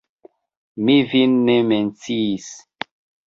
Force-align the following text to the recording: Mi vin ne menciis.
Mi 0.87 0.95
vin 1.11 1.35
ne 1.51 1.57
menciis. 1.73 2.49